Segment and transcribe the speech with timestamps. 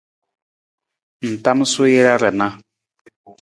[1.27, 2.47] Ng tamasuu jara rana.